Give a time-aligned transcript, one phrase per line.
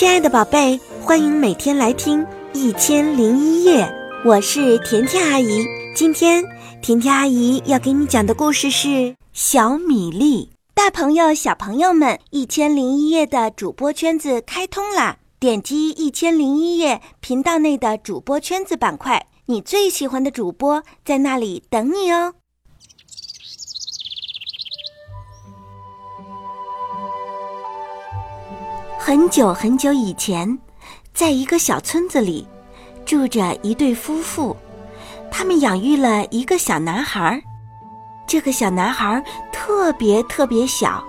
[0.00, 3.84] 亲爱的宝贝，欢迎每天来听《一千零一夜》，
[4.24, 5.62] 我是甜甜阿姨。
[5.94, 6.42] 今天
[6.80, 10.48] 甜甜阿姨要给你讲的故事是小米粒。
[10.72, 15.18] 大朋友、小朋友们，《一千零一夜》的主播圈子开通啦！
[15.38, 22.32] 点击《一千零一夜》频道内的主播圈子板块，你最喜欢的主播在那里等你哦。
[29.02, 30.58] 很久很久以前，
[31.14, 32.46] 在一个小村子里，
[33.06, 34.54] 住着一对夫妇，
[35.30, 37.42] 他们养育了一个小男孩。
[38.26, 41.02] 这个小男孩特别特别小，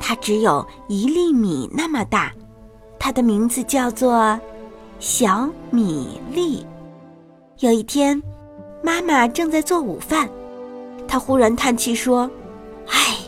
[0.00, 2.32] 他只有一粒米那么大，
[2.98, 4.40] 他的名字叫做
[4.98, 6.66] 小米粒。
[7.58, 8.20] 有一天，
[8.82, 10.26] 妈妈正在做午饭，
[11.06, 12.30] 她忽然叹气说
[12.88, 13.18] ：“唉，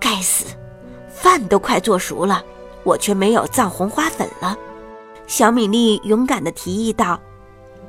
[0.00, 0.46] 该死，
[1.10, 2.42] 饭都快做熟了。”
[2.84, 4.56] 我却没有藏红花粉了，
[5.26, 7.18] 小米粒勇敢地提议道：“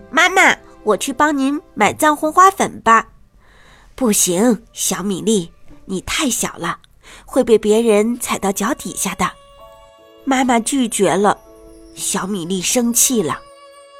[0.09, 3.09] 妈妈，我去帮您买藏红花粉吧。
[3.93, 5.51] ”“不行，小米粒，
[5.85, 6.79] 你太小了，
[7.25, 9.29] 会被别人踩到脚底下的。”
[10.23, 11.37] 妈妈拒绝了。
[11.93, 13.39] 小米粒生气了，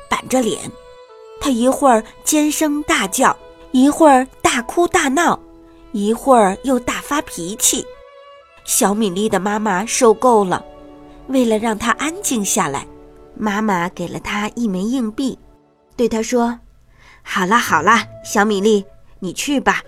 [0.10, 0.72] 板着脸，
[1.40, 3.36] 他一会儿尖声大叫，
[3.72, 5.40] 一会儿大哭大闹，
[5.94, 7.86] 一会儿又大发脾气。
[8.66, 10.66] 小米粒的妈妈受够了。
[11.28, 12.88] 为了让他安静下来，
[13.36, 15.38] 妈妈给了他一枚硬币，
[15.96, 16.60] 对他说
[17.24, 18.86] ：“好啦好啦，小米粒，
[19.20, 19.82] 你去吧。”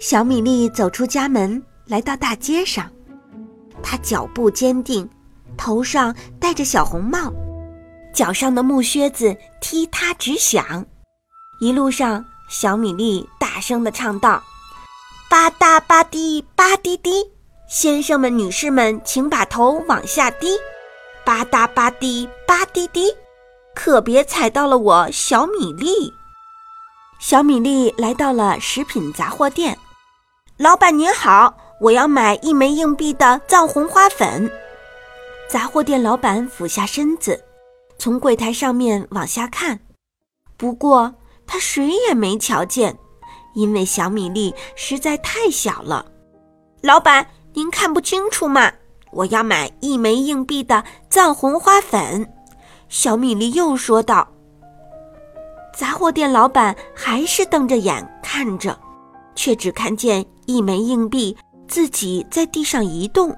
[0.00, 2.90] 小米粒走出家门，来到大街上，
[3.82, 5.08] 他脚步坚定，
[5.56, 7.32] 头上戴着小红帽，
[8.12, 10.84] 脚上的木靴子踢踏直响。
[11.60, 14.42] 一路上，小米粒大声地唱道
[15.30, 17.30] ：“吧嗒吧滴吧滴滴。”
[17.74, 20.58] 先生们、女士们，请把头往下低，
[21.24, 23.10] 吧嗒吧滴吧滴滴，
[23.74, 26.12] 可别踩到了我小米粒。
[27.18, 29.78] 小米粒来到了食品杂货店，
[30.58, 34.52] 老板您好，我要买一枚硬币的藏红花粉。
[35.48, 37.42] 杂货店老板俯下身子，
[37.98, 39.80] 从柜台上面往下看，
[40.58, 41.14] 不过
[41.46, 42.98] 他谁也没瞧见，
[43.54, 46.04] 因为小米粒实在太小了。
[46.82, 47.26] 老板。
[47.54, 48.72] 您看不清楚吗？
[49.10, 52.32] 我要买一枚硬币的藏红花粉。”
[52.88, 54.26] 小米粒又说道。
[55.74, 58.78] 杂货店老板还是瞪着眼看着，
[59.34, 61.36] 却只看见一枚硬币
[61.66, 63.34] 自己在地上移动。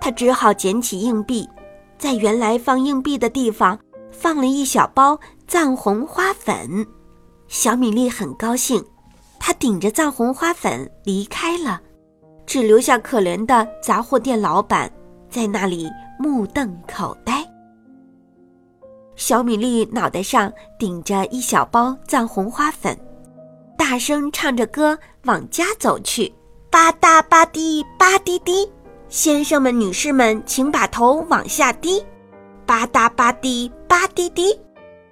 [0.00, 1.48] 他只好捡起硬币，
[1.96, 3.78] 在原来放硬币的地方
[4.10, 6.86] 放了一小包藏红花粉。
[7.46, 8.84] 小米粒很高兴，
[9.38, 11.80] 他顶着藏红花粉离开了。
[12.46, 14.90] 只留下可怜的杂货店老板
[15.28, 17.44] 在那里目瞪口呆。
[19.16, 22.98] 小米粒脑袋上顶着一小包藏红花粉，
[23.78, 26.32] 大声唱着歌往家走去。
[26.70, 28.68] 吧嗒吧滴吧滴滴，
[29.08, 32.04] 先生们、女士们，请把头往下低。
[32.66, 34.58] 吧嗒吧滴吧滴滴，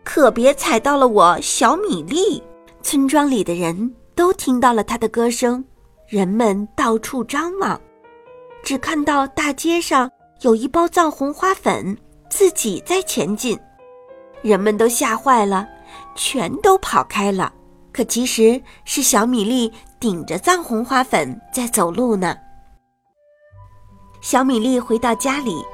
[0.02, 2.42] 可别踩到了我小米粒。
[2.82, 5.64] 村庄里的人都听到了他的歌声。
[6.12, 7.80] 人们到处张望，
[8.62, 10.10] 只看到大街上
[10.42, 11.96] 有一包藏红花粉
[12.28, 13.58] 自己在前进，
[14.42, 15.66] 人们都吓坏了，
[16.14, 17.50] 全都跑开了。
[17.94, 22.36] 可其实是小米粒顶着藏红花粉在走路呢。
[24.20, 25.64] 小米粒回到家里，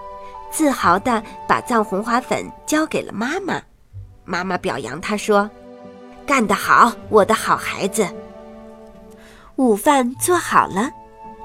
[0.53, 3.60] 自豪地把藏红花粉交给了妈妈。
[4.25, 5.50] 妈妈表扬他说
[6.25, 8.06] ：“干得好，我的好孩子。”
[9.59, 10.89] 午饭做好了，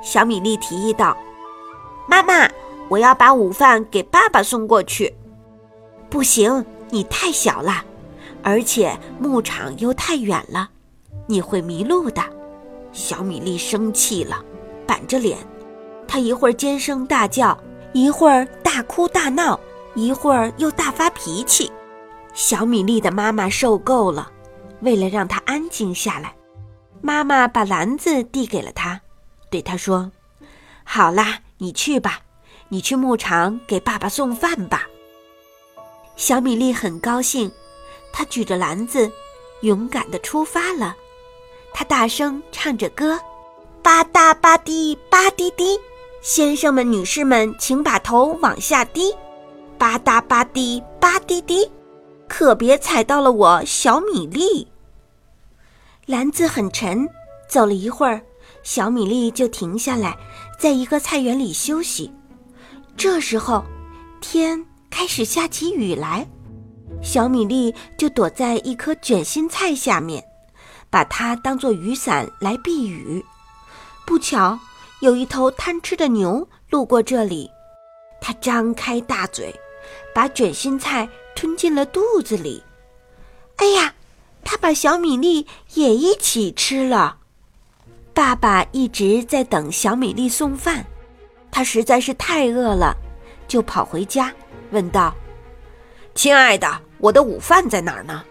[0.04, 1.18] 小米粒提议道
[2.08, 2.48] ：“妈妈，
[2.88, 5.12] 我要把午饭给爸爸送过去。
[6.12, 7.84] ”“不行，你太小了，
[8.44, 10.70] 而且牧场又太远了，
[11.26, 12.22] 你会迷路的。”
[12.94, 14.46] 小米粒生气了，
[14.86, 15.40] 板着脸，
[16.08, 17.58] 他一会儿尖声大叫，
[17.94, 19.60] 一会儿大哭大闹，
[19.96, 21.72] 一会儿又大发脾气。
[22.36, 24.32] 小米粒的妈妈受够了，
[24.82, 26.36] 为了让他安静下来。
[27.06, 29.02] 妈妈把篮子递给了他，
[29.50, 30.10] 对他说
[30.86, 32.22] ：“好啦，你去吧，
[32.70, 34.88] 你去牧场给爸爸送饭吧。”
[36.16, 37.52] 小米粒很高兴，
[38.14, 39.12] 他举着篮子，
[39.64, 40.96] 勇敢地出发了。
[41.74, 43.20] 他大声唱着歌
[43.84, 45.78] ：“吧嗒吧滴吧滴滴，
[46.22, 49.14] 先生们、女士们，请把头往下低。
[49.78, 51.70] 吧嗒吧滴吧滴滴，
[52.30, 54.66] 可别踩到了我小米粒。”
[56.06, 57.08] 篮子很沉，
[57.48, 58.22] 走了一会儿，
[58.62, 60.18] 小米粒就停下来，
[60.60, 62.12] 在一个菜园里休息。
[62.98, 63.64] 这时候，
[64.20, 66.28] 天开始下起雨来，
[67.02, 70.22] 小米粒就躲在一颗卷心菜下面，
[70.90, 73.24] 把它当做雨伞来避雨。
[74.06, 74.60] 不巧，
[75.00, 77.50] 有一头贪吃的牛路过这里，
[78.20, 79.56] 它张开大嘴，
[80.14, 82.62] 把卷心菜吞进了肚子里。
[83.56, 83.94] 哎呀，
[84.44, 87.18] 他把小米粒也一起吃了。
[88.14, 90.86] 爸爸一直在等小米粒送饭，
[91.52, 92.96] 他实在是太饿了，
[93.48, 94.32] 就跑回家，
[94.72, 95.14] 问道
[96.14, 98.24] ：“亲爱的，我的午饭在哪儿呢？”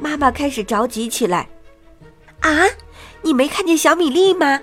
[0.00, 1.48] 妈妈开始着急起来
[2.40, 2.64] ：“啊，
[3.22, 4.60] 你没看见小米粒吗？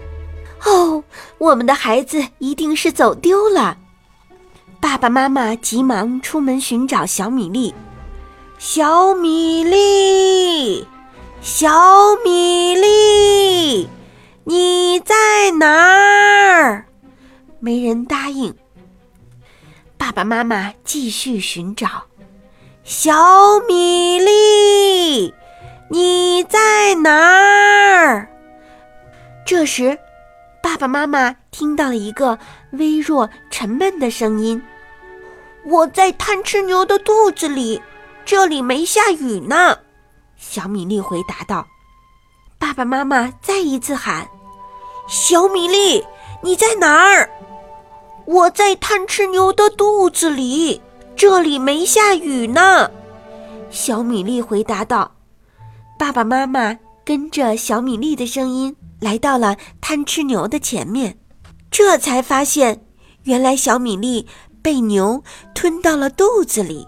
[0.65, 1.03] 哦，
[1.38, 3.77] 我们的孩子一定是走丢了。”
[4.81, 7.73] 爸爸妈妈急忙出门寻找小米粒，
[8.57, 10.88] 小米粒，
[11.42, 11.69] 小
[12.24, 13.90] 米粒。
[14.46, 16.86] 你在哪儿？
[17.60, 18.56] 没人答应。
[19.98, 22.04] 爸爸妈妈继续寻找，
[22.84, 25.34] 小米粒，
[25.90, 28.28] 你在哪儿？
[29.46, 29.98] 这时，
[30.62, 32.38] 爸爸妈妈听到了一个
[32.72, 34.62] 微弱、沉闷的声音
[35.66, 37.81] ：“我在贪吃牛的肚子里，
[38.25, 39.77] 这里没下雨呢。”
[40.38, 41.66] 小米粒回答道。
[42.57, 44.27] 爸爸妈妈再一次喊。
[45.07, 46.04] 小米粒，
[46.42, 47.30] 你在哪儿？
[48.25, 50.81] 我在贪吃牛的肚子里，
[51.16, 52.89] 这里没下雨呢。
[53.69, 55.12] 小米粒回答道。
[56.00, 61.18] 爸爸妈妈跟着小米粒的声音来到了贪吃牛的前面，
[61.69, 62.83] 这才发现，
[63.24, 64.28] 原来小米粒
[64.63, 65.24] 被牛
[65.54, 66.88] 吞到了肚子里。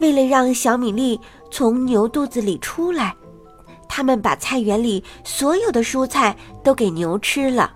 [0.00, 1.20] 为了让小米粒
[1.50, 3.14] 从牛肚子里出来。
[3.88, 7.72] 他们把菜园里所有的蔬菜都给牛吃了，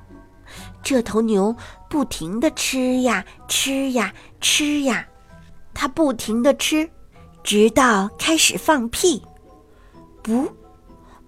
[0.83, 1.55] 这头牛
[1.91, 5.05] 不停地吃呀吃呀吃呀，
[5.75, 6.89] 它不停地吃，
[7.43, 9.21] 直到开始放屁，
[10.23, 10.49] 不，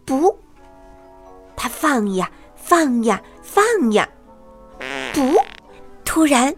[0.05, 0.39] 不，
[1.57, 4.09] 它放呀放呀放呀，
[5.13, 5.35] 不，
[6.05, 6.55] 突然，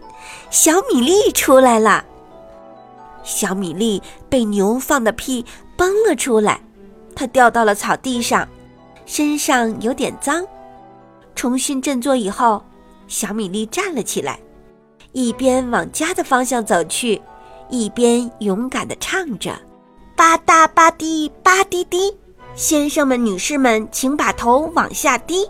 [0.51, 2.05] 小米粒出来了。
[3.29, 5.45] 小米粒被牛放的屁
[5.77, 6.59] 崩了出来。
[7.15, 8.47] 它掉到了草地上，
[9.05, 10.43] 身上有点脏。
[11.35, 12.63] 重新振作以后，
[13.07, 14.39] 小米粒站了起来，
[15.11, 17.21] 一边往家的方向走去，
[17.69, 19.53] 一边勇敢地唱着
[20.17, 22.17] ：“吧嗒吧滴吧滴滴，
[22.55, 25.45] 先生们、女士们，请把头往下低，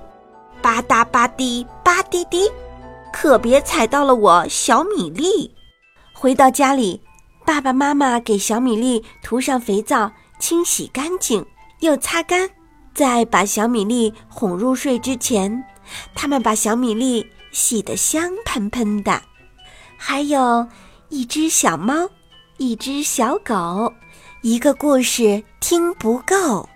[0.61, 2.51] 吧嗒吧滴吧滴滴，
[3.13, 5.55] 可别踩到了我小米粒。”
[6.13, 7.01] 回到家里，
[7.49, 11.43] 爸爸妈妈给小米粒涂上肥皂，清洗干净。
[11.79, 12.47] 又擦干，
[12.93, 15.63] 在把小米粒哄入睡之前，
[16.13, 19.19] 他们把小米粒洗得香喷喷的。
[19.97, 20.67] 还有
[21.09, 22.07] 一只小猫，
[22.57, 23.91] 一只小狗，
[24.43, 26.69] 一个故事听不够。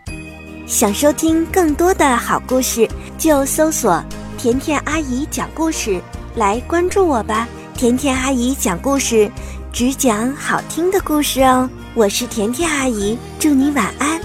[0.66, 4.04] 想收听更多的好故事，就搜索
[4.40, 6.02] “甜甜阿姨讲故事”
[6.36, 7.48] 来关注我吧。
[7.76, 9.30] 甜甜阿姨讲故事，
[9.74, 11.68] 只讲好听的故事哦。
[11.96, 14.22] 我是甜甜阿姨，祝你晚安。